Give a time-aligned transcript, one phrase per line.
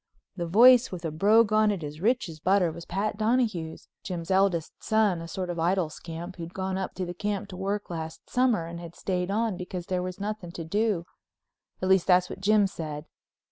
[0.35, 4.31] The voice, with a brogue on it as rich as butter, was Pat Donahue's, Jim's
[4.31, 7.87] eldest son, a sort of idle scamp, who'd gone up to the camp to work
[7.91, 12.41] last summer and had stayed on because there was nothing to do—at least that's what
[12.41, 13.05] Jim said.